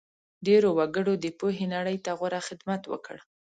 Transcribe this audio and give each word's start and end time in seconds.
ډېرو 0.45 0.69
وګړو 0.77 1.13
د 1.23 1.25
پوهې 1.39 1.65
نړۍ 1.75 1.97
ته 2.05 2.11
غوره 2.19 2.41
خدمت 2.47 2.81
وکړ. 2.87 3.17